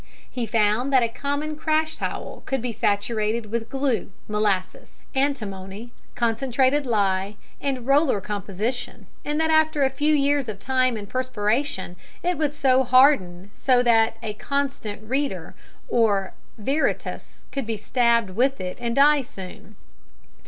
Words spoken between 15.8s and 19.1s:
or "Veritas" could be stabbed with it and